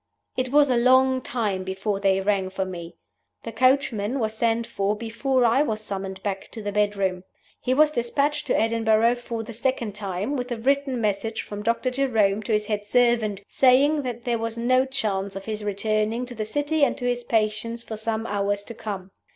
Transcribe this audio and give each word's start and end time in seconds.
"It 0.35 0.49
was 0.51 0.71
a 0.71 0.77
long 0.77 1.21
time 1.21 1.63
before 1.63 1.99
they 1.99 2.21
rang 2.21 2.49
for 2.49 2.65
me. 2.65 2.95
The 3.43 3.51
coachman 3.51 4.17
was 4.19 4.33
sent 4.35 4.65
for 4.65 4.95
before 4.95 5.45
I 5.45 5.61
was 5.61 5.79
summoned 5.79 6.23
back 6.23 6.49
to 6.53 6.61
the 6.63 6.71
bedroom. 6.71 7.23
He 7.61 7.75
was 7.75 7.91
dispatched 7.91 8.47
to 8.47 8.59
Edinburgh 8.59 9.13
for 9.17 9.43
the 9.43 9.53
second 9.53 9.93
time, 9.93 10.35
with 10.35 10.51
a 10.51 10.57
written 10.57 10.99
message 10.99 11.43
from 11.43 11.61
Dr. 11.61 11.91
Jerome 11.91 12.41
to 12.41 12.51
his 12.51 12.65
head 12.65 12.83
servant, 12.83 13.43
saying 13.47 14.01
that 14.01 14.23
there 14.23 14.39
was 14.39 14.57
no 14.57 14.85
chance 14.87 15.35
of 15.35 15.45
his 15.45 15.63
returning 15.63 16.25
to 16.25 16.33
the 16.33 16.45
city 16.45 16.83
and 16.83 16.97
to 16.97 17.05
his 17.05 17.23
patients 17.23 17.83
for 17.83 17.95
some 17.95 18.25
hours 18.25 18.63
to 18.63 18.73
come. 18.73 19.11